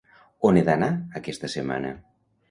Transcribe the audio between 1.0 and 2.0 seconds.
aquesta setmana?